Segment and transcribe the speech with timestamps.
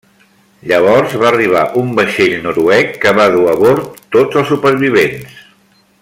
[0.69, 5.37] Llavors va arribar un vaixell noruec que va dur a bord tots els supervivents.